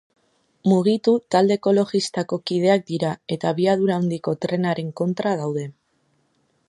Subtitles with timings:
[0.69, 5.69] Mugitu talde ekologistako kideak dira eta abiadura handiko trenaren kontra daude.